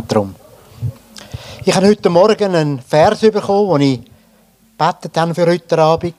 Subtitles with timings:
[0.00, 0.34] Zentrum.
[1.64, 4.00] Ich habe heute Morgen einen Vers bekommen, den ich
[4.78, 6.14] betet für heute Abend.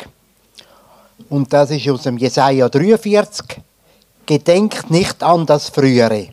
[1.29, 3.59] Und das ist aus dem Jesaja 43.
[4.25, 6.27] Gedenkt nicht an das Frühere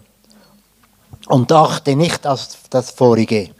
[1.28, 3.50] und achte nicht auf das Vorige.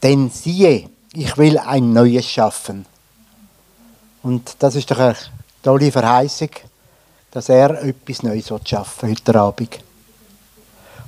[0.00, 2.86] Denn siehe, ich will ein Neues schaffen.
[4.22, 5.16] Und das ist doch eine
[5.62, 6.50] tolle Verheißung,
[7.32, 9.87] dass er etwas Neues schaffen heute Abend.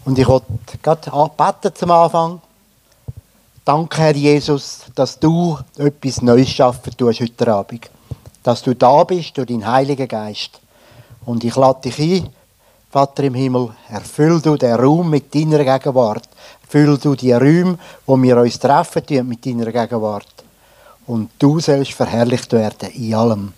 [0.05, 0.47] Und ich wollte
[0.83, 2.41] gerade zum Anfang.
[3.65, 7.91] Danke, Herr Jesus, dass du etwas Neues schaffen tust heute Abend.
[8.43, 10.59] Dass du da bist durch deinen Heiligen Geist.
[11.27, 12.31] Und ich lade dich ein,
[12.91, 16.29] Vater im Himmel, erfüll du den Raum mit deiner Gegenwart.
[16.63, 20.27] Erfüll du die Räume, wo wir uns treffen mit deiner Gegenwart.
[21.07, 23.53] Und du sollst verherrlicht werden in allem.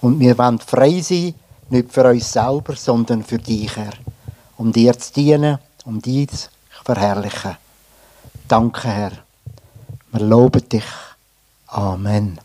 [0.00, 1.34] Und wir wollen frei sein,
[1.68, 3.92] nicht für uns selber, sondern für dich, Herr.
[4.58, 6.48] Um dir zu dienen, um dich zu
[6.84, 7.56] verherrlichen.
[8.48, 9.12] Danke, Herr.
[10.10, 10.84] Wir loben dich.
[11.68, 12.40] Amen.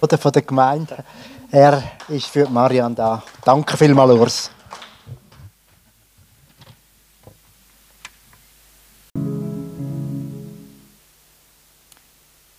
[0.00, 1.04] Oder von der Gemeinde.
[1.50, 3.22] Er ist für Marian da.
[3.44, 4.50] Danke vielmals, Urs.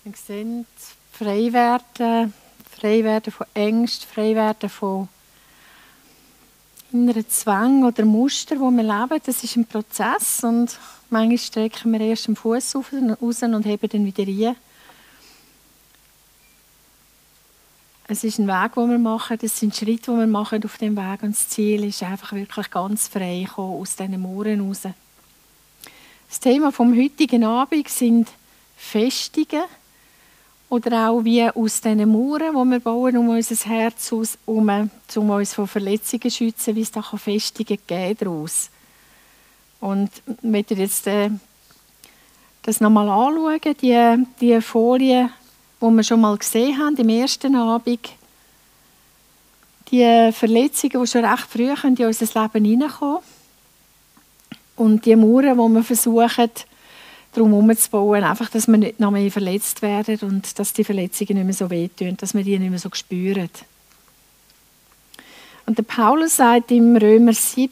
[0.04, 0.66] Wir sehen
[1.12, 2.34] frei werden,
[2.78, 5.08] frei werden von Ängsten, frei werden von
[6.92, 9.20] inneren Zwängen oder Mustern, wo wir leben.
[9.24, 10.78] Das ist ein Prozess und
[11.10, 14.56] manchmal strecken wir erst den Fuß raus und heben dann wieder rein.
[18.10, 20.96] Es ist ein Weg, den wir machen, das sind Schritte, die wir machen auf dem
[20.96, 24.82] Weg und das Ziel ist einfach wirklich ganz frei kommen aus diesen Mooren raus.
[26.28, 28.28] Das Thema vom heutigen Abend sind
[28.78, 29.64] Festungen
[30.70, 35.54] oder auch wie aus diesen Mauern, die wir bauen um unser Herz aus, um, uns
[35.54, 38.70] vor Verletzungen zu schützen, wie es da Festungen geben daraus.
[39.80, 41.30] Und ich möchte jetzt äh,
[42.62, 45.30] das nochmal anschauen, die, die Folie
[45.80, 48.10] wo wir schon mal gesehen haben im ersten Abend,
[49.90, 53.22] die Verletzungen, die schon recht früh in unser Leben hineinkommen
[54.76, 56.50] und die Mauern, die wir versuchen,
[57.32, 61.44] darum herumzubauen, einfach, dass wir nicht noch mehr verletzt werden und dass die Verletzungen nicht
[61.44, 63.50] mehr so wehtun, dass wir die nicht mehr so spüren.
[65.66, 67.70] Und der Paulus sagt im Römer 7,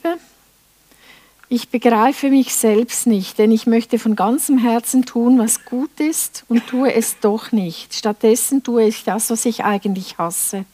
[1.49, 6.45] ich begreife mich selbst nicht, denn ich möchte von ganzem Herzen tun, was gut ist
[6.49, 7.95] und tue es doch nicht.
[7.95, 10.65] Stattdessen tue ich das, was ich eigentlich hasse.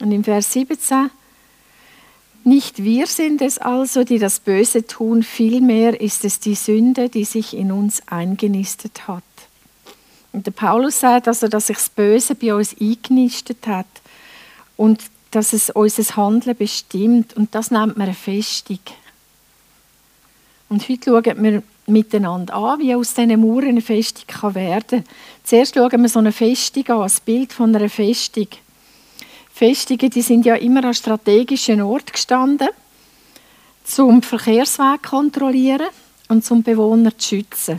[0.00, 1.10] Und im Vers 17,
[2.46, 7.24] nicht wir sind es also, die das Böse tun, vielmehr ist es die Sünde, die
[7.24, 9.24] sich in uns eingenistet hat.
[10.32, 13.86] Und der Paulus sagt also, dass sich das Böse bei uns eingenistet hat
[14.76, 15.02] und
[15.32, 17.34] dass es unser Handeln bestimmt.
[17.36, 18.78] Und das nennt man eine Festung.
[20.68, 25.04] Und heute schauen wir miteinander an, wie aus diesen Mauern eine Festung werden kann.
[25.42, 28.48] Zuerst schauen wir so eine Festung an, das Bild von einer Festung.
[29.56, 32.68] Festungen die sind ja immer an strategischen Orten gestanden,
[33.84, 35.86] zum Verkehrsweg zu kontrollieren
[36.28, 37.78] und zum Bewohner zu schützen.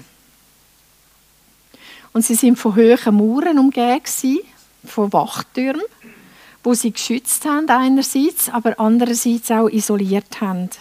[2.13, 4.01] Und sie sind von hohen Mauern umgeben,
[4.85, 5.83] von Wachtürmen,
[6.63, 10.71] wo sie geschützt haben einerseits, aber andererseits auch isoliert haben.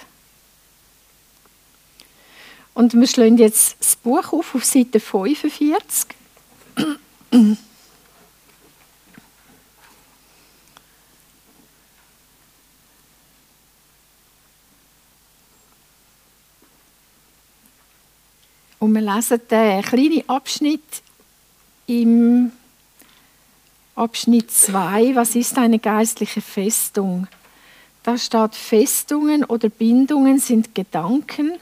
[2.73, 6.17] Und wir schlagen jetzt das Buch auf, auf Seite 45.
[18.87, 21.03] Und wir lesen den kleinen Abschnitt
[21.89, 22.53] im
[23.97, 25.17] Abschnitt 2.
[25.17, 27.27] Was ist eine geistliche Festung?
[28.05, 31.55] Da steht, Festungen oder Bindungen sind Gedanken,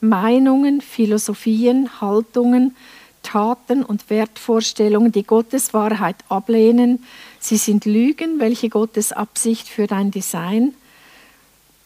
[0.00, 2.74] Meinungen, Philosophien, Haltungen,
[3.22, 7.04] Taten und Wertvorstellungen, die Gottes Wahrheit ablehnen.
[7.38, 10.72] Sie sind Lügen, welche Gottes Absicht für dein Design,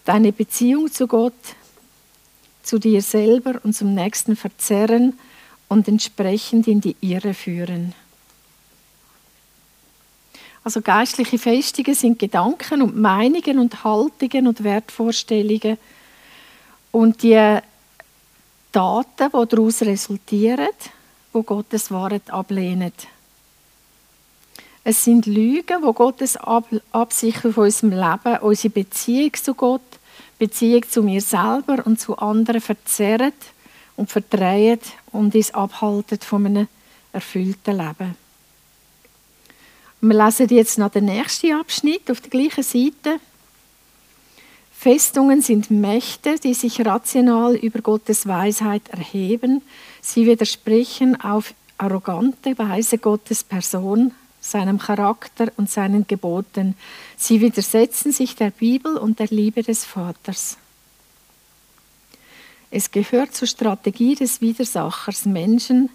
[0.05, 1.35] deine Beziehung zu Gott,
[2.67, 5.19] zu dir selber und zum Nächsten verzerren
[5.69, 7.95] und entsprechend in die Irre führen.
[10.65, 15.79] Also geistliche Festungen sind Gedanken und Meinungen und Haltungen und Wertvorstellungen.
[16.91, 17.59] Und die
[18.73, 20.69] Taten, die daraus resultieren,
[21.33, 22.93] wo Gottes Wahrheit ablehnen.
[24.83, 29.96] Es sind Lügen, wo Gottes Absicht auf unserem Leben, unsere Beziehung zu Gott,
[30.39, 33.33] Beziehung zu mir selber und zu anderen verzerren
[33.97, 34.81] und verdrehen
[35.13, 36.69] und uns abhalten von einem
[37.13, 38.17] erfüllten Leben.
[40.01, 43.19] Wir lesen jetzt noch den nächsten Abschnitt auf der gleichen Seite,
[44.79, 49.63] Festungen sind Mächte, die sich rational über Gottes Weisheit erheben.
[50.01, 54.13] Sie widersprechen auf arrogante Weise Gottes Person,
[54.51, 56.75] seinem Charakter und seinen Geboten.
[57.17, 60.59] Sie widersetzen sich der Bibel und der Liebe des Vaters.
[62.71, 65.89] Es gehört zur Strategie des Widersachers, Menschen,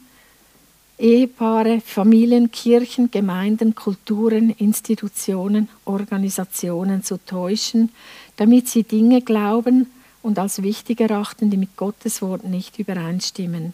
[0.98, 7.89] Ehepaare, Familien, Kirchen, Gemeinden, Kulturen, Institutionen, Organisationen zu täuschen,
[8.36, 9.88] damit sie Dinge glauben
[10.21, 13.74] und als wichtig erachten, die mit Gottes Wort nicht übereinstimmen.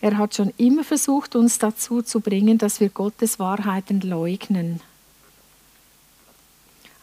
[0.00, 4.80] Er hat schon immer versucht, uns dazu zu bringen, dass wir Gottes Wahrheiten leugnen.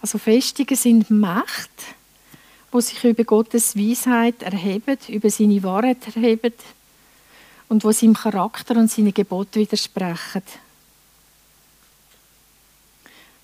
[0.02, 1.70] Also Festige sind Macht,
[2.72, 6.62] wo sich über Gottes Weisheit erhebt, über seine Wahrheit erhebt
[7.70, 10.44] und wo seinem Charakter und seine Gebote widersprechen.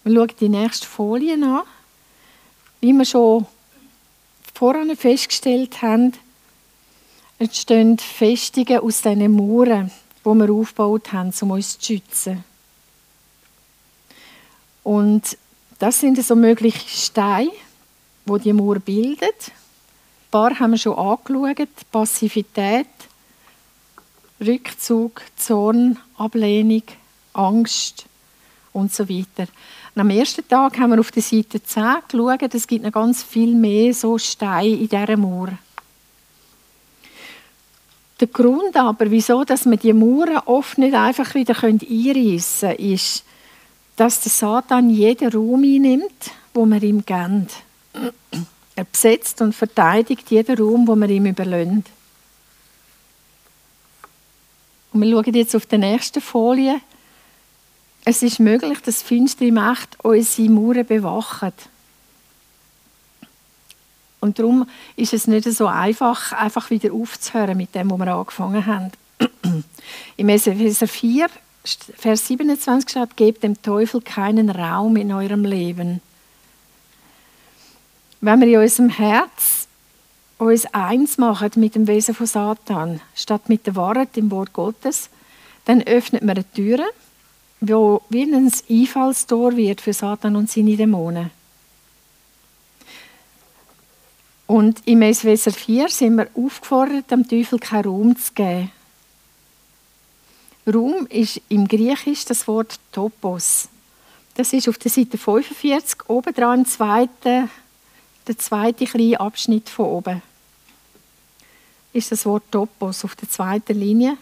[0.03, 1.61] Wir schauen die nächste Folie an.
[2.81, 3.47] Wie wir schon
[4.53, 6.13] vorhin festgestellt haben,
[7.39, 9.91] entstehen Festungen aus diesen Mauern,
[10.25, 12.43] die wir aufgebaut haben, um uns zu schützen.
[14.83, 15.37] Und
[15.79, 17.51] das sind so mögliche Steine,
[18.25, 19.19] die die Mauer bilden.
[19.21, 21.69] Ein paar haben wir schon angeschaut.
[21.91, 22.87] Passivität,
[24.39, 26.83] Rückzug, Zorn, Ablehnung,
[27.33, 28.05] Angst
[28.71, 29.47] und so weiter.
[29.95, 33.23] Und am ersten Tag haben wir auf der Seite 10 geschaut, es gibt noch ganz
[33.23, 35.57] viel mehr so Steine in dieser Mauer.
[38.23, 43.25] Der Grund aber, wieso dass man die Mauern oft nicht einfach wieder einreissen können, ist,
[43.97, 47.47] dass der Satan jeden Raum einnimmt, wo wir ihm geben.
[48.77, 51.85] Er besetzt und verteidigt jeden Raum, wo wir ihm überlöhnt.
[54.93, 56.79] Und wir schauen jetzt auf die nächste Folie.
[58.05, 61.51] Es ist möglich, dass finstere Macht unsere Mauern bewachen.
[64.23, 64.65] Und darum
[64.95, 68.91] ist es nicht so einfach, einfach wieder aufzuhören mit dem, was wir angefangen haben.
[70.15, 71.27] Im Epheser 4,
[71.97, 75.99] Vers 27 steht, gebt dem Teufel keinen Raum in eurem Leben.
[78.21, 79.67] Wenn wir in unserem Herz
[80.37, 85.09] uns eins machen mit dem Wesen von Satan, statt mit der Wahrheit im Wort Gottes,
[85.65, 86.79] dann öffnet man eine Tür,
[87.59, 91.42] wo wie ein Einfallstor wird für Satan und seine Dämonen.
[94.47, 98.71] Und im Epheser 4 sind wir aufgefordert, dem Teufel keinen Raum zu geben.
[100.67, 103.67] Raum ist im Griechisch das Wort Topos.
[104.35, 107.49] Das ist auf der Seite 45 oben dran, zweite,
[108.27, 110.21] der zweite kleine Abschnitt von oben.
[111.91, 114.17] Ist das Wort Topos auf der zweiten Linie.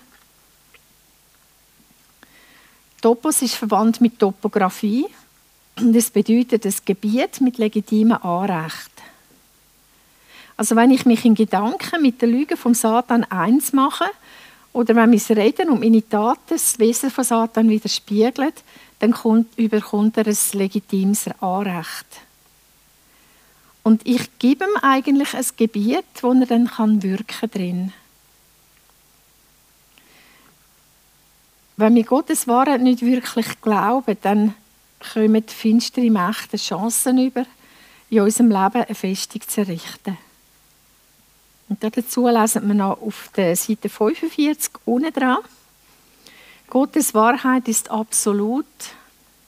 [3.02, 5.06] Topos ist verwandt mit Topographie
[5.78, 8.91] und es bedeutet das Gebiet mit legitimem Anrecht.
[10.58, 14.06] Also wenn ich mich in Gedanken mit der Lüge vom Satan eins mache
[14.74, 18.54] oder wenn mein Reden und meine Taten das Wesen von Satan widerspiegeln,
[19.00, 22.06] dann kommt, überkommt er ein legitimes Anrecht.
[23.84, 27.94] Und ich gebe ihm eigentlich ein Gebiet, wo er dann kann wirken drin.
[31.78, 34.54] Wenn wir Gottes Wahrheit nicht wirklich glauben, dann
[35.14, 37.46] kommen finstere Mächte Chancen über,
[38.12, 40.18] in unserem Leben eine Festung zu errichten.
[41.72, 45.38] Und dazu lesen wir noch auf der Seite 45 unten dran.
[46.70, 48.66] Gottes Wahrheit ist absolut.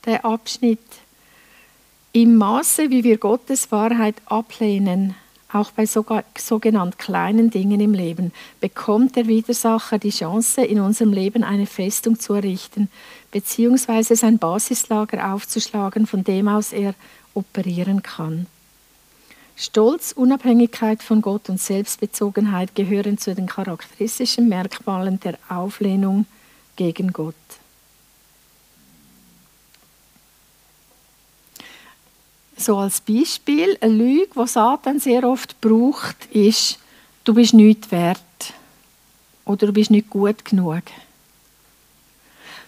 [0.06, 0.80] Der Abschnitt.
[2.14, 5.16] Im Maße, wie wir Gottes Wahrheit ablehnen,
[5.52, 11.44] auch bei sogenannten kleinen Dingen im Leben, bekommt der Widersacher die Chance, in unserem Leben
[11.44, 12.90] eine Festung zu errichten,
[13.32, 16.96] beziehungsweise sein Basislager aufzuschlagen, von dem aus er
[17.34, 18.48] operieren kann.
[19.56, 26.26] Stolz, Unabhängigkeit von Gott und Selbstbezogenheit gehören zu den charakteristischen Merkmalen der Auflehnung
[26.76, 27.36] gegen Gott.
[32.58, 36.80] So als Beispiel, eine Lüge, die Satan sehr oft braucht, ist,
[37.24, 38.20] du bist nicht wert
[39.46, 40.84] oder du bist nicht gut genug.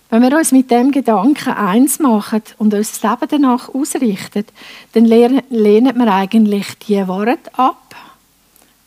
[0.09, 4.45] Wenn wir uns mit dem Gedanken eins machen und uns das Leben danach ausrichten,
[4.93, 7.95] dann lehnen wir eigentlich die Wahrheit ab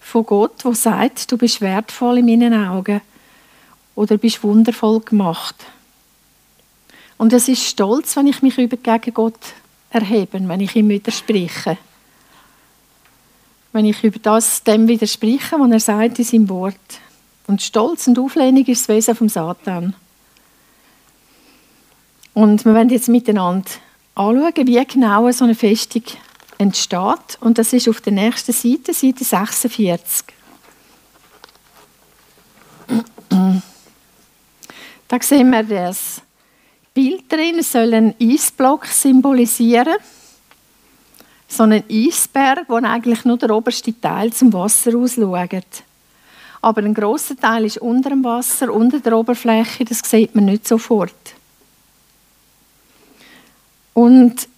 [0.01, 3.01] von Gott, wo sagt, du bist wertvoll in meinen Augen
[3.95, 5.57] oder bist wundervoll gemacht.
[7.19, 9.55] Und es ist stolz, wenn ich mich über gegen Gott
[9.91, 11.77] erhebe, wenn ich ihm widerspreche.
[13.73, 16.77] Wenn ich über das dem widerspreche, was er sagt in seinem Wort.
[17.47, 19.95] Und Stolz und Auflehnung ist das Wesen vom Satan.
[22.39, 23.69] Und wir werden jetzt miteinander
[24.15, 26.05] anschauen, wie genau so eine Festung
[26.57, 27.37] entsteht.
[27.41, 30.25] Und das ist auf der nächsten Seite, Seite 46.
[35.09, 36.23] Da sehen wir das
[36.95, 39.97] Bild drin, es soll einen Eisblock symbolisieren.
[41.49, 45.83] So einen Eisberg, wo eigentlich nur der oberste Teil zum Wasser ausschaut.
[46.63, 50.69] Aber ein großer Teil ist unter dem Wasser, unter der Oberfläche, das sieht man nicht
[50.69, 51.35] sofort.
[53.99, 54.49] Und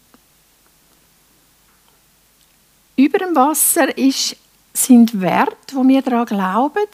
[2.95, 4.37] über dem Wasser ist,
[4.75, 6.87] sind Werte, wo wir daran glauben,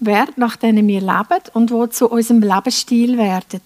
[0.00, 3.62] Werte, nach denen wir leben und die zu unserem Lebensstil werden.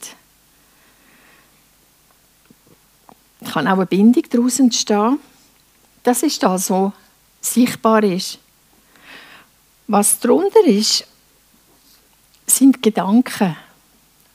[3.41, 5.19] Es kann auch eine Bindung daraus entstehen.
[6.05, 6.93] Das ist das, was
[7.41, 8.39] sichtbar ist.
[9.89, 11.05] Was darunter ist,
[12.47, 13.57] sind Gedanken.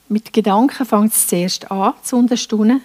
[0.09, 2.81] Mit Gedanken fängt es zuerst an zu unterstunden.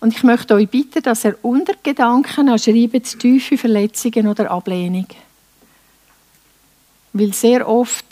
[0.00, 5.06] Und ich möchte euch bitten, dass ihr unter Gedanken schreibt tiefe Verletzungen oder Ablehnung.
[7.12, 8.04] Weil sehr oft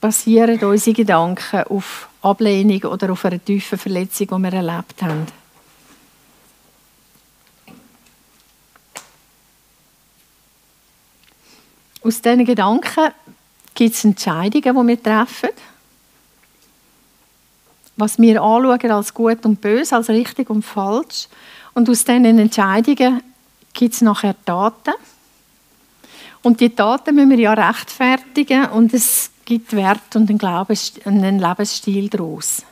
[0.00, 5.26] basieren unsere Gedanken auf Ablehnung oder auf eine tiefe Verletzung, die wir erlebt haben.
[12.04, 13.12] Aus diesen Gedanken
[13.74, 15.50] gibt es Entscheidungen, die wir treffen.
[18.02, 21.28] Was wir anschauen als gut und böse, als richtig und falsch.
[21.72, 23.22] Und aus diesen Entscheidungen
[23.72, 24.94] gibt es nachher Taten.
[26.42, 32.64] Und die Taten müssen wir ja rechtfertigen und es gibt Wert und einen, Lebensstil daraus.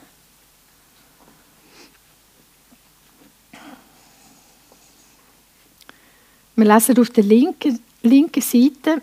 [6.57, 9.01] Wir lesen auf der linken, linken Seite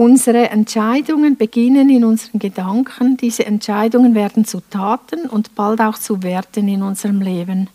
[0.00, 3.18] Unsere Entscheidungen beginnen in unseren Gedanken.
[3.18, 7.68] Diese Entscheidungen werden zu Taten und bald auch zu Werten in unserem Leben.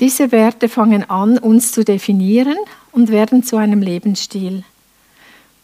[0.00, 2.58] Diese Werte fangen an, uns zu definieren
[2.92, 4.64] und werden zu einem Lebensstil.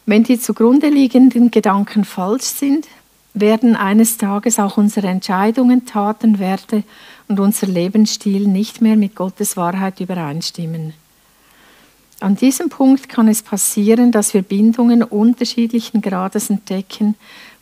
[0.06, 2.86] Wenn die zugrunde liegenden Gedanken falsch sind,
[3.34, 6.84] werden eines Tages auch unsere Entscheidungen, Taten, Werte
[7.28, 10.94] und unser Lebensstil nicht mehr mit Gottes Wahrheit übereinstimmen.
[12.20, 17.14] An diesem Punkt kann es passieren, dass wir Bindungen unterschiedlichen Grades entdecken,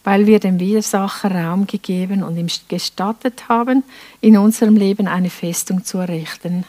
[0.03, 3.85] weil wir dem Widersacher Raum gegeben und ihm gestattet haben,
[4.21, 6.65] in unserem Leben eine Festung zu errichten.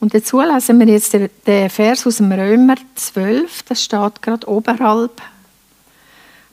[0.00, 1.14] Und dazu lesen wir jetzt
[1.46, 5.22] den Vers aus dem Römer 12, das steht gerade oberhalb.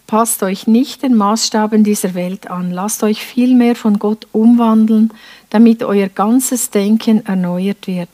[0.05, 5.11] Passt euch nicht den Maßstaben dieser Welt an, lasst euch vielmehr von Gott umwandeln,
[5.49, 8.09] damit euer ganzes Denken erneuert wird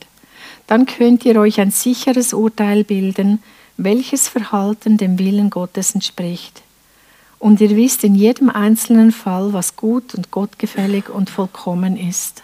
[0.67, 3.41] dann könnt ihr euch ein sicheres Urteil bilden,
[3.77, 6.62] welches Verhalten dem Willen Gottes entspricht.
[7.39, 12.41] Und ihr wisst in jedem einzelnen Fall, was gut und gottgefällig und vollkommen ist.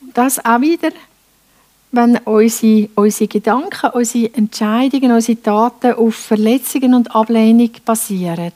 [0.00, 0.90] Und das auch wieder,
[1.90, 8.52] wenn unsere, unsere Gedanken, unsere Entscheidungen, unsere Taten auf Verletzungen und Ablehnung basieren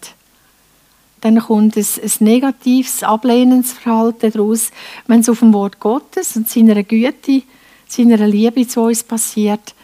[1.20, 4.70] dann kommt ein, ein negatives, ablehnendes Verhalten daraus,
[5.06, 7.42] wenn es auf dem Wort Gottes und seiner Güte,
[7.88, 9.74] seiner Liebe zu uns passiert.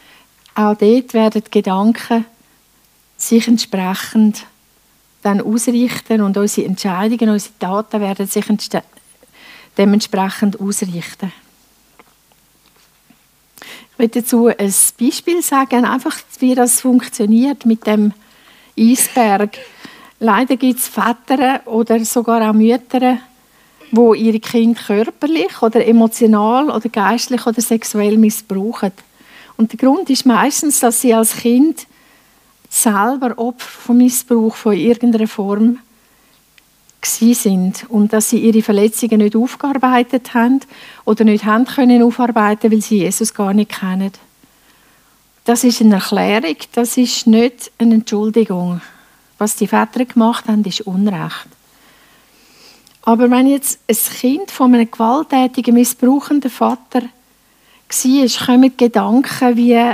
[0.55, 2.25] Auch dort werden die Gedanken
[3.17, 4.47] sich entsprechend
[5.23, 8.45] dann ausrichten und unsere Entscheidungen, unsere Taten werden sich
[9.77, 11.33] dementsprechend ausrichten.
[13.93, 18.13] Ich will dazu ein Beispiel sagen, einfach wie das funktioniert mit dem
[18.79, 19.57] Eisberg.
[20.21, 23.19] Leider gibt es Väter oder sogar auch Mütter,
[23.91, 28.93] wo ihre Kinder körperlich oder emotional oder geistlich oder sexuell missbrauchen.
[29.57, 31.87] Und der Grund ist meistens, dass sie als Kind
[32.69, 35.79] selber Opfer von Missbrauch von irgendeiner Form
[37.05, 40.61] sind und dass sie ihre Verletzungen nicht aufgearbeitet haben
[41.05, 44.13] oder nicht haben können aufarbeiten, weil sie Jesus gar nicht kennen.
[45.45, 48.81] Das ist eine Erklärung, das ist nicht eine Entschuldigung.
[49.45, 51.49] Was die Väter gemacht haben, ist Unrecht.
[53.03, 59.93] Aber wenn jetzt ein Kind von einem gewalttätigen, missbrauchenden Vater war, kommen Gedanken wie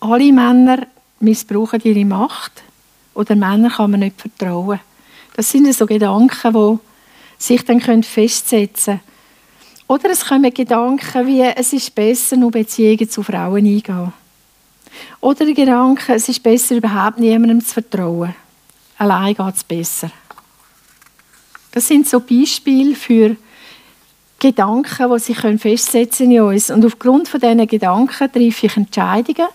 [0.00, 0.86] alle Männer
[1.18, 2.62] missbrauchen ihre Macht
[3.14, 4.80] oder Männer kann man nicht vertrauen.
[5.34, 6.78] Das sind so Gedanken, die
[7.38, 9.00] sich dann festsetzen können.
[9.88, 14.12] Oder es kommen Gedanken wie, es ist besser, nur Beziehungen zu Frauen eingehen.
[15.22, 18.34] Oder der Gedanke, es ist besser, überhaupt niemandem zu vertrauen.
[19.02, 20.12] Allein geht es besser.
[21.72, 23.34] Das sind so Beispiele für
[24.38, 26.70] Gedanken, die sich festsetzen in uns.
[26.70, 29.48] Und aufgrund von diesen Gedanken treffe ich Entscheidungen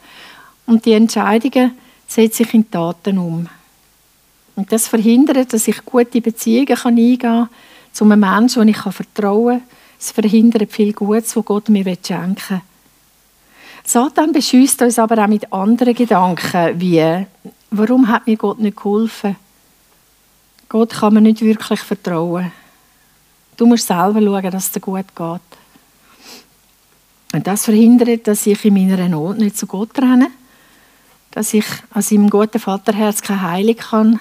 [0.65, 3.47] und die Entscheidungen setze ich in Taten um.
[4.57, 7.49] Und das verhindert, dass ich gute Beziehungen eingehen kann
[7.93, 9.67] zu einem Menschen, dem ich vertrauen kann.
[9.97, 12.61] Es verhindert viel Gutes, was Gott mir schenken will.
[13.85, 17.25] Satan beschüsst uns aber auch mit anderen Gedanken, wie
[17.71, 19.35] warum hat mir Gott nicht geholfen?
[20.69, 22.51] Gott kann mir nicht wirklich vertrauen.
[23.55, 25.41] Du musst selber schauen, dass es dir gut geht.
[27.33, 30.29] Und das verhindert, dass ich in meiner Not nicht zu Gott renne,
[31.31, 34.19] dass ich an seinem guten Vaterherz keine Heilung kann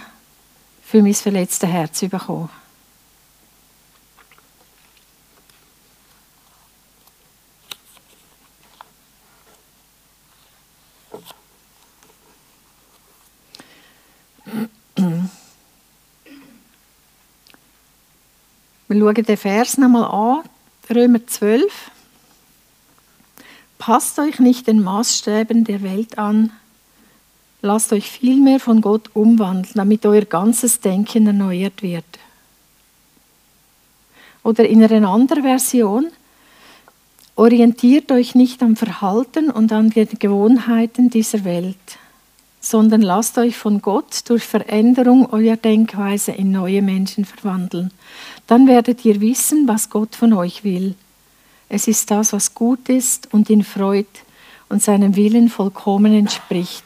[0.83, 2.50] für mein verletztes Herz bekommen.
[18.88, 20.49] Wir schauen den Vers nochmal an,
[20.95, 21.90] Römer 12.
[23.78, 26.52] Passt euch nicht den Maßstäben der Welt an,
[27.62, 32.05] lasst euch vielmehr von Gott umwandeln, damit euer ganzes Denken erneuert wird.
[34.45, 36.07] Oder in einer anderen Version,
[37.35, 41.99] orientiert euch nicht am Verhalten und an den Gewohnheiten dieser Welt
[42.61, 47.93] sondern lasst euch von Gott durch Veränderung eurer Denkweise in neue Menschen verwandeln.
[48.47, 50.95] Dann werdet ihr wissen, was Gott von euch will.
[51.69, 54.07] Es ist das, was gut ist und ihn freut
[54.69, 56.85] und seinem Willen vollkommen entspricht.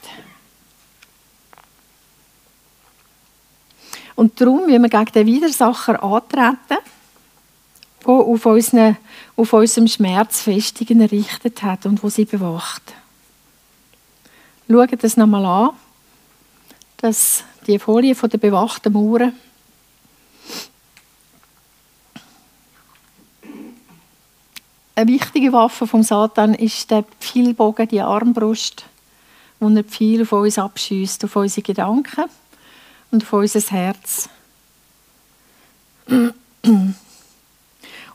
[4.17, 6.79] Und darum, wie wir gegen den Widersacher antreten,
[8.07, 8.97] der auf, unseren,
[9.37, 12.83] auf unserem Schmerz Festungen errichtet hat und wo sie bewacht.
[14.71, 15.71] Schaut das nochmal an.
[16.99, 19.33] Das, die Folie von der bewachten Mauern.
[24.95, 28.85] Eine wichtige Waffe vom Satan ist der Pfeilbogen, die Armbrust,
[29.59, 32.27] wo er Pfeil auf uns abschießt, auf unsere Gedanken
[33.11, 34.29] und auf unser Herz.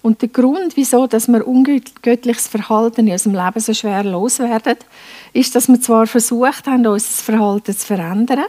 [0.06, 4.78] Und der Grund, wieso dass wir ungöttliches Verhalten in unserem Leben so schwer loswerden,
[5.34, 8.46] ist, dass wir zwar versucht haben, unser Verhalten zu verändern,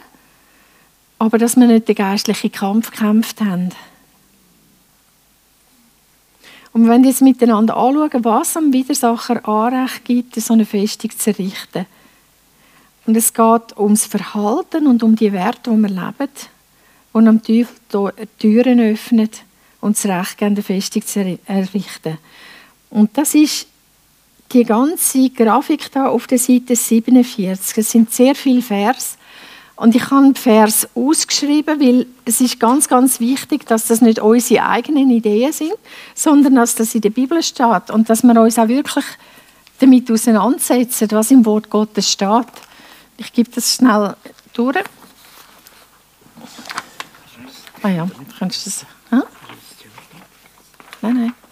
[1.17, 3.71] aber dass wir nicht den geistlichen Kampf gekämpft haben.
[6.73, 11.31] Und wir wollen jetzt miteinander anschauen, was am Widersacher Anrecht gibt, so eine Festung zu
[11.31, 11.87] errichten.
[13.07, 16.29] Und es geht ums Verhalten und um die Werte, die wir leben,
[17.15, 19.31] die am Teufel Türen öffnen
[19.87, 22.17] und das Recht geben, eine Festung zu errichten.
[22.89, 23.67] Und das ist
[24.51, 27.77] die ganze Grafik da auf der Seite 47.
[27.77, 29.17] Es sind sehr viele Vers.
[29.75, 34.19] Und ich habe die Vers ausgeschrieben, weil es ist ganz, ganz wichtig, dass das nicht
[34.19, 35.73] unsere eigenen Ideen sind,
[36.15, 39.05] sondern dass das in der Bibel steht und dass wir uns auch wirklich
[39.79, 42.47] damit auseinandersetzen, was im Wort Gottes steht.
[43.17, 44.15] Ich gebe das schnell
[44.53, 44.77] durch.
[47.83, 48.96] Ah ja, kannst du das...
[51.07, 51.46] Bye now.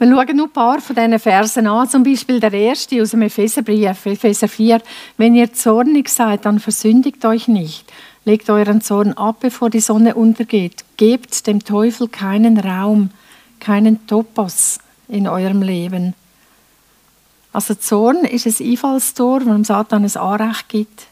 [0.00, 3.20] Wir schauen nur ein paar von diesen Versen an, zum Beispiel der erste aus dem
[3.20, 4.80] Epheserbrief, Epheser 4.
[5.18, 7.92] Wenn ihr zornig seid, dann versündigt euch nicht.
[8.24, 10.86] Legt euren Zorn ab, bevor die Sonne untergeht.
[10.96, 13.10] Gebt dem Teufel keinen Raum,
[13.60, 16.14] keinen Topos in eurem Leben.
[17.52, 21.08] Also Zorn ist ein Einfallstor, dem Satan ein Anrecht gibt.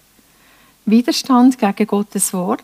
[0.86, 2.62] Widerstand gegen Gottes Wort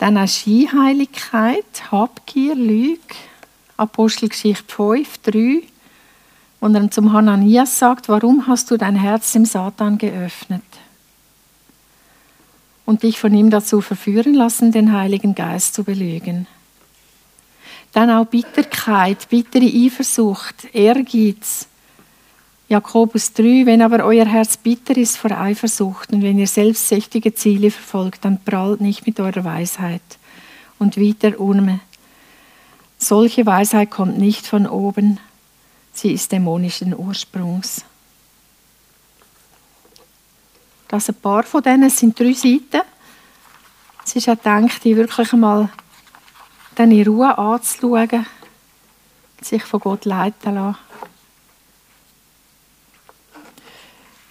[0.00, 2.98] Dann auch Scheinheiligkeit, Habgier, Lüge.
[3.76, 5.62] Apostelgeschichte 5, 3,
[6.60, 10.62] wo er zum Hananias sagt, warum hast du dein Herz dem Satan geöffnet?
[12.90, 16.48] und dich von ihm dazu verführen lassen, den Heiligen Geist zu belügen.
[17.92, 21.68] Dann auch Bitterkeit, bittere Eifersucht, Ehrgeiz.
[22.70, 27.68] Jakobus 3, wenn aber euer Herz bitter ist vor Eifersucht und wenn ihr selbstsüchtige Ziele
[27.72, 30.00] verfolgt, dann prallt nicht mit eurer Weisheit.
[30.78, 31.80] Und wieder Urme.
[32.96, 35.18] Solche Weisheit kommt nicht von oben,
[35.92, 37.84] sie ist dämonischen Ursprungs.
[40.86, 42.82] Das ein paar von denen sind drei Seiten.
[44.06, 45.70] Es ist auch gedacht, die wirklich einmal
[46.78, 48.26] in Ruhe anzuschauen,
[49.40, 50.78] sich von Gott leiten lassen.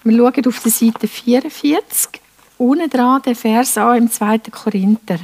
[0.04, 2.22] Wir schauen auf die Seite 44,
[2.58, 4.40] unten dran den Vers an im 2.
[4.50, 5.20] Korinther.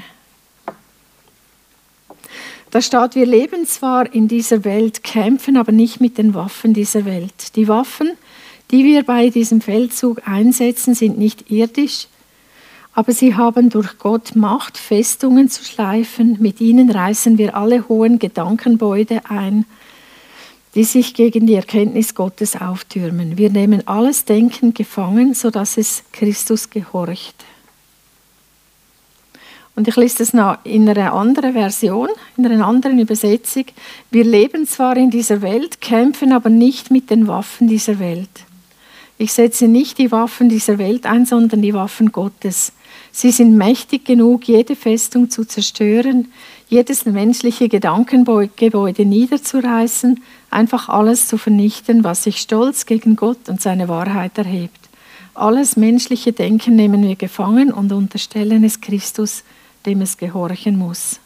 [2.71, 7.05] Da steht, wir leben zwar in dieser Welt, kämpfen aber nicht mit den Waffen dieser
[7.05, 7.55] Welt.
[7.55, 8.11] Die Waffen,
[8.71, 12.09] die wir bei diesem Feldzug einsetzen, sind nicht irdisch,
[12.93, 16.35] aber sie haben durch Gott Macht, Festungen zu schleifen.
[16.41, 19.65] Mit ihnen reißen wir alle hohen Gedankenbeude ein,
[20.75, 23.37] die sich gegen die Erkenntnis Gottes auftürmen.
[23.37, 27.45] Wir nehmen alles Denken gefangen, sodass es Christus gehorcht.
[29.75, 33.65] Und ich lese das noch in einer anderen Version, in einer anderen Übersetzung.
[34.09, 38.29] Wir leben zwar in dieser Welt, kämpfen aber nicht mit den Waffen dieser Welt.
[39.17, 42.73] Ich setze nicht die Waffen dieser Welt ein, sondern die Waffen Gottes.
[43.11, 46.31] Sie sind mächtig genug, jede Festung zu zerstören,
[46.67, 50.21] jedes menschliche Gedankengebäude niederzureißen,
[50.55, 54.79] einfach alles zu vernichten, was sich stolz gegen Gott und seine Wahrheit erhebt.
[55.33, 59.43] Alles menschliche Denken nehmen wir gefangen und unterstellen es Christus,
[59.85, 61.19] dem es gehorchen muss.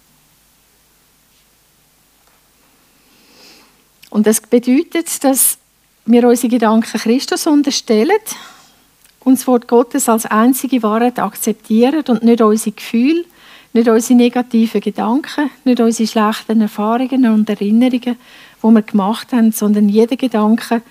[4.09, 5.59] Und das bedeutet, dass
[6.05, 8.17] wir unsere Gedanken Christus unterstellen,
[9.19, 13.25] uns Wort Gottes als einzige Wahrheit akzeptieren und nicht unsere Gefühle,
[13.73, 18.17] nicht unsere negativen Gedanken, nicht unsere schlechten Erfahrungen und Erinnerungen,
[18.61, 20.81] die wir gemacht haben, sondern jeder Gedanke,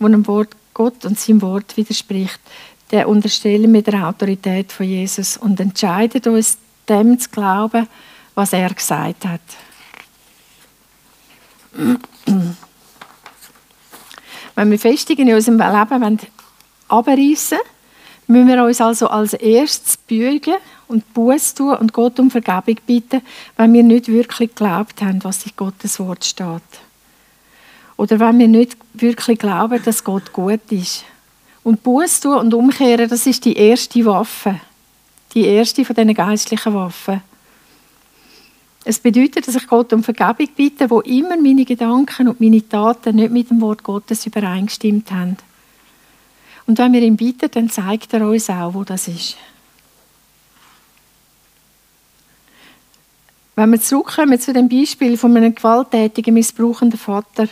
[0.00, 2.40] der dem Wort Gott und seinem Wort widerspricht,
[2.90, 7.88] den unterstellen wir der Autorität von Jesus und entscheiden uns, dem zu glauben,
[8.34, 9.40] was er gesagt hat.
[14.54, 16.18] Wenn wir Festungen in unserem Leben
[16.88, 17.58] abreißen
[18.26, 20.54] müssen wir uns also als erstes beugen
[20.88, 23.22] und Buß tun und Gott um Vergebung bitten,
[23.56, 26.62] wenn wir nicht wirklich geglaubt haben, was in Gottes Wort steht.
[27.96, 31.04] Oder wenn wir nicht wirklich glauben, dass Gott gut ist.
[31.62, 34.60] Und Buß tun und umkehren, das ist die erste Waffe.
[35.34, 37.22] Die erste von diesen geistlichen Waffen.
[38.84, 43.16] Es bedeutet, dass ich Gott um Vergebung bitte, wo immer meine Gedanken und meine Taten
[43.16, 45.38] nicht mit dem Wort Gottes übereingestimmt haben.
[46.66, 49.36] Und wenn wir ihn bitten, dann zeigt er uns auch, wo das ist.
[53.56, 57.48] Wenn wir zurückkommen zu dem Beispiel von einem gewalttätigen, missbrauchenden Vater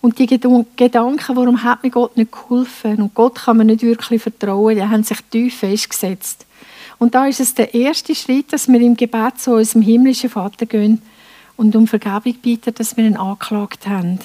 [0.00, 4.22] und die Gedanken, warum hat mir Gott nicht geholfen und Gott kann man nicht wirklich
[4.22, 6.46] vertrauen, die haben sich tief festgesetzt.
[6.98, 10.66] Und da ist es der erste Schritt, dass wir im Gebet zu unserem himmlischen Vater
[10.66, 11.02] gehen
[11.56, 14.18] und um Vergebung bitten, dass wir ihn angeklagt haben.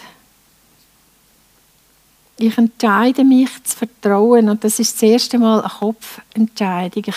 [2.38, 7.04] Ich entscheide mich zu vertrauen und das ist das erste Mal eine Kopfentscheidung.
[7.08, 7.16] Ich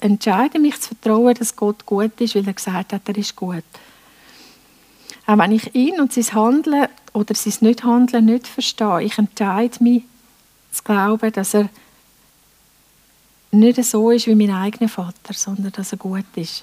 [0.00, 3.64] entscheide mich zu vertrauen, dass Gott gut ist, weil er gesagt hat, er ist gut.
[5.26, 10.02] Auch wenn ich ihn und sein Handeln oder sein Nicht-Handeln nicht verstehe, ich entscheide mich
[10.70, 11.70] zu glauben, dass er
[13.52, 16.62] nicht so ist wie mein eigener Vater, sondern dass er gut ist.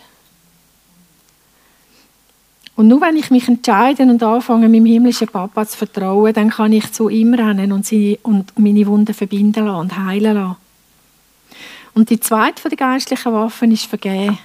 [2.76, 6.72] Und nur wenn ich mich entscheide und anfange, meinem himmlischen Papa zu vertrauen, dann kann
[6.72, 10.58] ich zu ihm rennen und, sie, und meine Wunden verbinden lassen und heilen lassen.
[11.96, 14.38] Und die zweite den geistlichen Waffen ist Vergehen.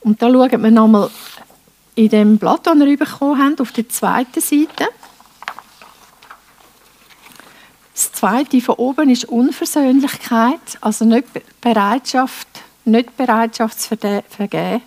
[0.00, 1.10] Und da schauen wir nochmal
[2.00, 4.88] in dem Blatt, das wir bekommen haben, auf der zweiten Seite.
[7.92, 11.26] Das zweite von oben ist Unversöhnlichkeit, also nicht
[11.60, 12.48] Bereitschaft,
[12.86, 14.82] nicht Bereitschaft zu vergeben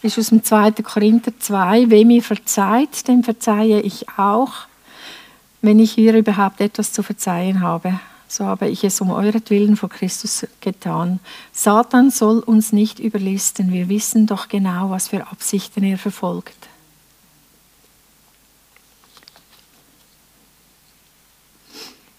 [0.00, 0.70] ist aus dem 2.
[0.84, 4.52] Korinther 2, wem ihr verzeiht, dem verzeihe ich auch,
[5.60, 7.98] wenn ich hier überhaupt etwas zu verzeihen habe.
[8.28, 11.18] So habe ich es um euretwillen vor Christus getan.
[11.50, 16.68] Satan soll uns nicht überlisten, wir wissen doch genau, was für Absichten er verfolgt.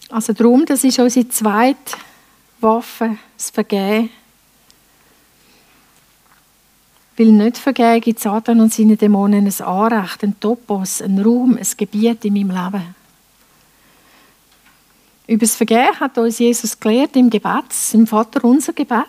[0.09, 1.95] Also darum, das ist unsere zweite
[2.59, 4.09] Waffe, das Vergehen
[7.19, 11.67] weil nicht vergeben gibt Satan und seine Dämonen ein Anrecht, ein Topos, ein Raum, ein
[11.75, 12.95] Gebiet in meinem Leben.
[15.29, 19.05] Über das Vergehen hat uns Jesus gelehrt im Gebet, im Vater unser Gebet.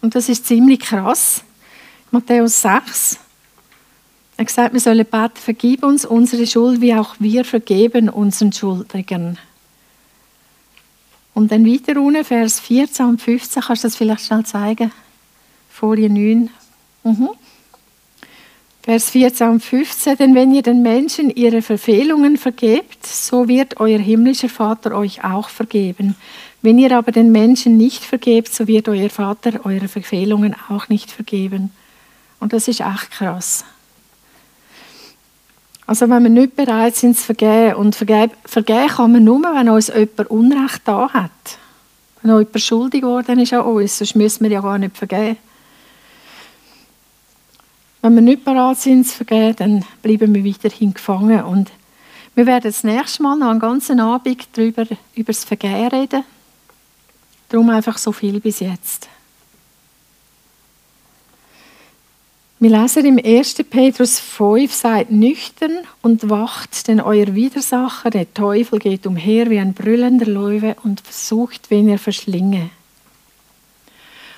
[0.00, 1.42] Und das ist ziemlich krass.
[2.12, 3.18] Matthäus 6.
[4.36, 9.36] Er gesagt, wir sollen beten, vergib uns unsere Schuld, wie auch wir vergeben unseren Schuldigern.
[11.34, 14.92] Und dann weiter unten, Vers 14 und 15, kannst du das vielleicht schnell zeigen?
[15.70, 16.50] Folie 9.
[17.02, 17.30] Mhm.
[18.84, 23.98] Vers 14 und 15, denn wenn ihr den Menschen ihre Verfehlungen vergebt, so wird euer
[23.98, 26.16] himmlischer Vater euch auch vergeben.
[26.60, 31.10] Wenn ihr aber den Menschen nicht vergebt, so wird euer Vater eure Verfehlungen auch nicht
[31.10, 31.72] vergeben.
[32.40, 33.64] Und das ist echt krass.
[35.86, 39.70] Also wenn wir nicht bereit sind zu vergeben, und vergeben, vergeben kann man nur, wenn
[39.70, 41.30] uns jemand Unrecht da hat.
[42.20, 45.38] Wenn jemand schuldig geworden ist an uns, sonst müssen wir ja gar nicht vergeben.
[48.04, 51.42] Wenn wir nicht bereit sind zu vergeben, dann bleiben wir weiterhin gefangen.
[51.42, 51.70] Und
[52.34, 56.22] wir werden das nächste Mal noch einen ganzen Abend darüber, über das Vergehen reden.
[57.48, 59.08] Darum einfach so viel bis jetzt.
[62.58, 63.54] Wir lesen im 1.
[63.70, 69.72] Petrus 5, seid nüchtern und wacht, denn euer Widersacher, der Teufel, geht umher wie ein
[69.72, 72.68] brüllender Löwe und versucht, wen er verschlinge.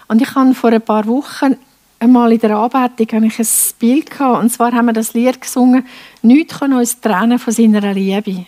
[0.07, 1.57] Und ich habe vor ein paar Wochen
[1.99, 3.47] einmal in der Anbetung ich ein
[3.79, 5.87] Bild gehabt, und zwar haben wir das Lied gesungen,
[6.23, 8.47] «Nichts kann uns trennen von seiner Liebe».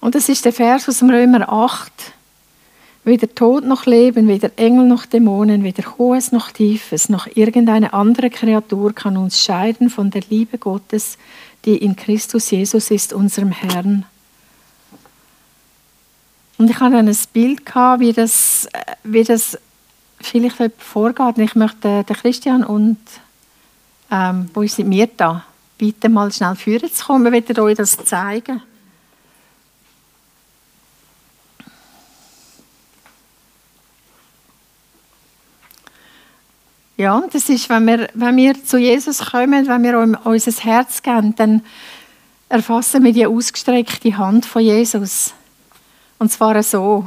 [0.00, 1.92] Und das ist der Vers aus dem Römer 8.
[3.04, 8.30] Weder Tod noch Leben, weder Engel noch Dämonen, weder Hohes noch Tiefes, noch irgendeine andere
[8.30, 11.16] Kreatur kann uns scheiden von der Liebe Gottes,
[11.64, 14.04] die in Christus Jesus ist, unserem Herrn.
[16.58, 18.68] Und ich hatte ein Bild, gehabt, wie das,
[19.04, 19.58] wie das
[20.20, 21.38] vielleicht vorgeht.
[21.38, 22.98] Ich möchte den Christian und
[24.10, 25.44] ähm, wo ist mir da?
[25.78, 27.24] Bitte mal schnell führen zu kommen.
[27.24, 28.62] Wir werden euch das zeigen.
[36.98, 41.34] Ja, das ist, wenn wir, wenn wir zu Jesus kommen, wenn wir unser Herz geben,
[41.36, 41.62] dann
[42.48, 45.34] erfassen wir die ausgestreckte Hand von Jesus.
[46.18, 47.06] Und zwar so.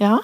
[0.00, 0.20] Ja?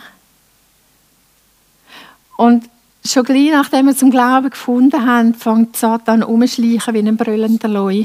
[2.36, 2.68] Und
[3.04, 8.04] schon gleich nachdem wir zum Glauben gefunden haben, fängt Satan umzuschleichen wie ein brüllender Leu.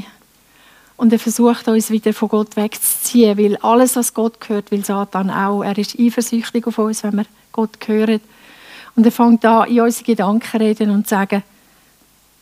[0.96, 5.30] Und er versucht uns wieder von Gott wegzuziehen, weil alles, was Gott gehört, will Satan
[5.30, 5.62] auch.
[5.62, 8.20] Er ist eifersüchtig auf uns, wenn wir Gott hören.
[8.94, 11.42] Und er fängt an, in unsere Gedanken reden und zu sagen,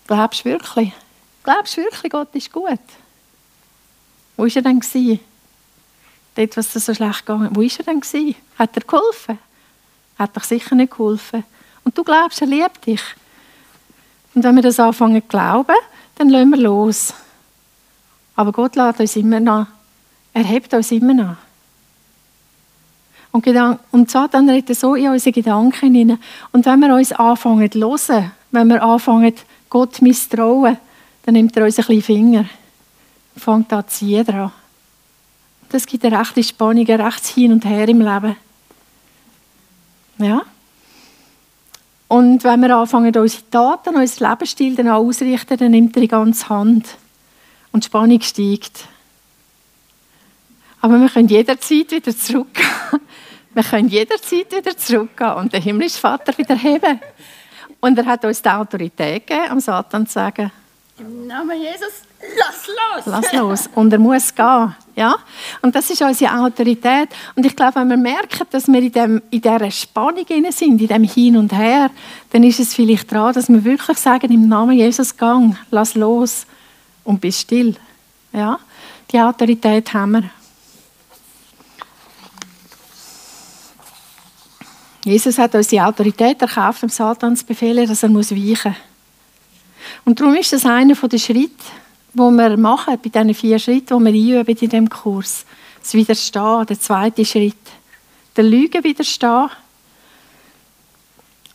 [0.07, 0.93] glaubst du wirklich?
[1.43, 2.81] Glaubst du wirklich, Gott ist gut?
[4.37, 5.21] Wo war er denn?
[6.35, 8.35] Dort, was so schlecht gegangen Wo war er denn?
[8.59, 9.39] Hat er geholfen?
[10.19, 11.45] Hat doch sicher nicht geholfen.
[11.91, 13.03] Und du glaubst, er liebt dich.
[14.33, 15.75] Und wenn wir das anfangen zu glauben,
[16.15, 17.13] dann lassen wir los.
[18.37, 19.67] Aber Gott lädt uns immer noch.
[20.33, 21.37] Er hebt uns immer noch.
[23.33, 23.45] Und,
[23.91, 26.21] und Satan redet so in unsere Gedanken hinein.
[26.53, 29.35] Und wenn wir uns anfangen zu hören, wenn wir anfangen,
[29.69, 30.77] Gott misstrauen,
[31.25, 32.45] dann nimmt er uns ein bisschen Finger
[33.35, 34.53] und fängt an zu ziehen dran.
[35.71, 38.37] Das gibt eine rechte Spannung, ein rechtes Hin und Her im Leben.
[40.19, 40.43] Ja?
[42.11, 46.49] Und wenn wir anfangen, unsere Taten, unseren Lebensstil dann ausrichten, dann nimmt er die ganze
[46.49, 46.97] Hand.
[47.71, 48.89] Und die Spannung steigt.
[50.81, 52.67] Aber wir können jederzeit wieder zurückgehen.
[53.53, 57.01] Wir können jederzeit wieder zurückgehen und den himmlischen Vater wieder heben.
[57.81, 60.53] Und er hat uns die Autorität gegeben, am Satan zu sagen,
[60.99, 62.05] im Namen Jesus,
[62.37, 63.07] lass los!
[63.07, 63.71] Lass los.
[63.75, 64.75] Und er muss gehen.
[64.95, 65.17] Ja?
[65.63, 67.09] Und das ist unsere Autorität.
[67.35, 70.89] Und ich glaube, wenn wir merken, dass wir in, dem, in dieser Spannung sind, in
[70.89, 71.91] dem Hin und Her,
[72.31, 76.47] dann ist es vielleicht dran, dass wir wirklich sagen, im Namen Jesus, gang, lass los
[77.05, 77.77] und bist still.
[78.33, 78.59] Ja?
[79.11, 80.31] Die Autorität haben wir.
[85.05, 88.33] Jesus hat uns die Autorität erkauft, dem Satan zu dass er weichen muss.
[90.05, 91.65] Und darum ist das einer der Schritte,
[92.13, 95.45] wo wir machen, bei diesen vier Schritten, die wir einüben in diesem Kurs.
[95.81, 97.57] Das Widerstehen, der zweite Schritt.
[98.37, 99.51] Der Lüge widerstehen.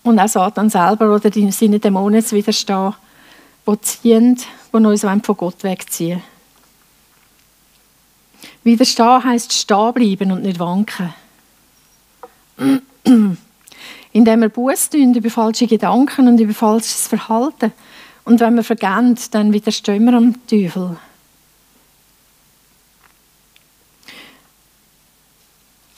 [0.03, 2.93] Und auch Satan selber oder seine Dämonen zu widerstehen,
[3.67, 4.39] die ziehen,
[4.71, 6.21] die uns von Gott wegziehen
[8.65, 11.13] Widerstehen heisst stehen bleiben und nicht wanken.
[14.11, 17.73] Indem wir Buß tun über falsche Gedanken und über falsches Verhalten.
[18.25, 20.97] Und wenn wir vergeben, dann widerstehen wir am Teufel.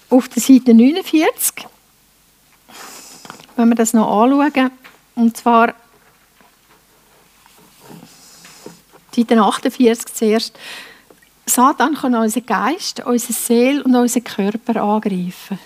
[0.10, 1.66] Auf der Seite 49,
[3.56, 4.72] wenn wir das noch anschauen,
[5.16, 5.74] und zwar
[9.16, 10.60] Seite 48 zuerst,
[11.46, 15.58] Satan kann unseren Geist, unsere Seele und unseren Körper angreifen.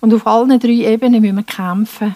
[0.00, 2.14] Und auf allen drei Ebenen müssen wir kämpfen.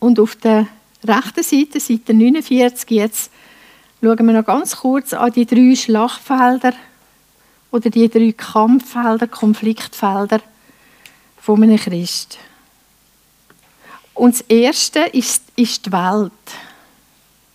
[0.00, 0.66] Und auf der
[1.04, 3.30] rechten Seite, Seite 49, jetzt
[4.02, 6.72] schauen wir noch ganz kurz an die drei Schlachtfelder
[7.70, 10.40] oder die drei Kampffelder, Konfliktfelder
[11.40, 12.38] von einem Christ.
[14.14, 16.32] Und das erste ist, ist die Welt.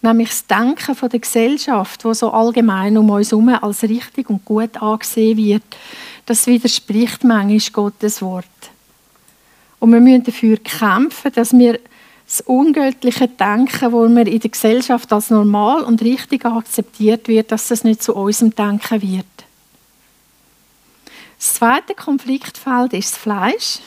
[0.01, 4.79] Nämlich das Denken der Gesellschaft, wo so allgemein um uns herum als richtig und gut
[4.79, 5.63] angesehen wird.
[6.27, 8.45] Das widerspricht manchmal Gottes Wort.
[9.79, 11.79] Und wir müssen dafür kämpfen, dass wir
[12.27, 17.67] das ungöttliche Denken, wo wir in der Gesellschaft als normal und richtig akzeptiert wird, dass
[17.67, 19.25] das nicht zu unserem Denken wird.
[21.37, 23.79] Das zweite Konfliktfeld ist das Fleisch.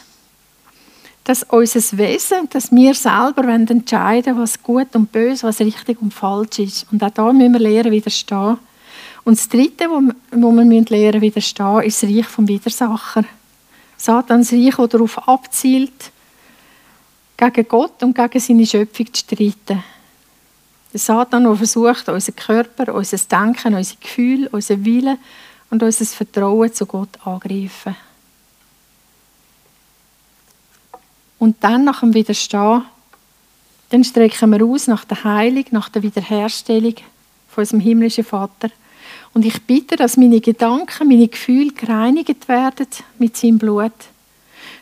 [1.25, 6.61] Dass unser Wesen, dass wir selber entscheiden was gut und böse, was richtig und falsch
[6.61, 6.87] ist.
[6.91, 8.59] Und auch da müssen wir lernen, widerstehen.
[9.25, 10.01] Und das Dritte, wo,
[10.53, 13.25] wir lernen, widerstehen, ist das Reich vom Widersacher.
[13.99, 16.13] Satans Reich, das darauf abzielt,
[17.39, 19.83] gegen Gott und gegen seine Schöpfung zu streiten.
[20.93, 25.19] Der Satan, versucht, unseren Körper, unser Denken, unser Gefühl, unser Wille
[25.71, 27.97] und unser Vertrauen zu Gott angreifen.
[31.39, 32.83] Und dann nach dem Widerstehen,
[33.91, 36.95] dann strecken wir aus nach der Heilung, nach der Wiederherstellung
[37.49, 38.71] von unserem himmlischen Vater.
[39.33, 43.93] Und ich bitte, dass meine Gedanken, meine Gefühle gereinigt werden mit seinem Blut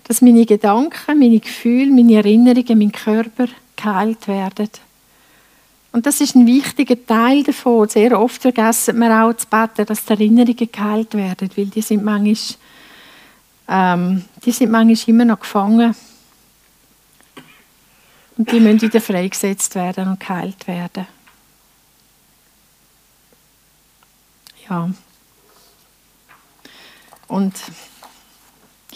[0.07, 4.69] dass meine Gedanken, meine Gefühle, meine Erinnerungen, mein Körper geheilt werden.
[5.91, 7.89] Und das ist ein wichtiger Teil davon.
[7.89, 12.05] Sehr oft vergessen wir auch zu beten, dass die Erinnerungen geheilt werden, weil die sind
[12.05, 12.37] manchmal,
[13.69, 15.97] ähm, die sind manchmal immer noch gefangen.
[18.37, 21.07] Und die müssen wieder freigesetzt werden und geheilt werden.
[24.69, 24.91] Ja.
[27.29, 27.55] Und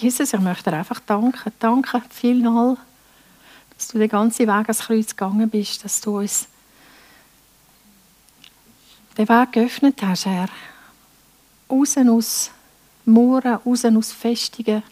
[0.01, 1.53] Jesus, ich möchte dir einfach danken.
[1.59, 2.79] Danke vielmals,
[3.77, 6.49] dass du den ganzen Weg ans Kreuz gegangen bist, dass du uns
[9.19, 10.49] den Weg geöffnet hast, Herr.
[11.69, 12.51] Raus aus
[13.05, 14.83] Mauern, raus aus Festungen.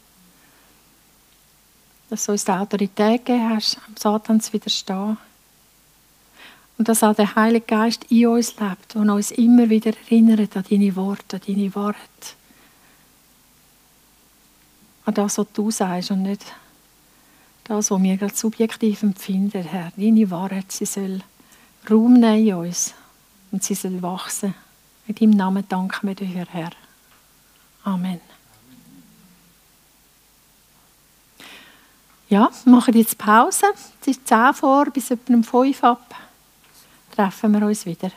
[2.11, 5.17] Dass du uns die Autorität gegeben hast, am Satan zu widerstehen.
[6.77, 10.65] Und dass auch der Heilige Geist in uns lebt und uns immer wieder erinnert an
[10.69, 12.38] deine Worte, an deine Worte
[15.09, 16.45] an das, was du sagst und nicht
[17.65, 19.91] das, was wir gerade subjektiv empfinden, Herr.
[19.97, 21.23] Deine Wahrheit, sie soll
[21.91, 22.95] Raum nehmen in uns
[23.51, 24.55] und sie soll wachsen.
[25.07, 26.71] In deinem Namen danken wir dir, Herr.
[27.85, 28.21] Amen.
[32.29, 33.65] Ja, wir machen jetzt Pause.
[34.03, 36.15] Es ist 10 vor, bis etwa um 5 ab.
[37.13, 38.11] Treffen wir uns wieder.